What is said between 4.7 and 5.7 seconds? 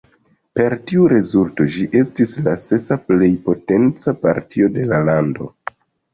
de la lando.